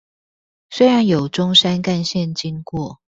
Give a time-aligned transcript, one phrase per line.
[0.71, 2.99] 雖然有中山幹線經過